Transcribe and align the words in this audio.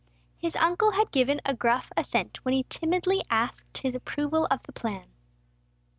His 0.39 0.55
uncle 0.55 0.89
had 0.93 1.11
given 1.11 1.41
a 1.45 1.53
gruff 1.53 1.91
assent, 1.95 2.43
when 2.43 2.55
he 2.55 2.63
timidly 2.69 3.21
asked 3.29 3.77
his 3.83 3.93
approval 3.93 4.47
of 4.49 4.63
the 4.63 4.71
plan. 4.73 5.05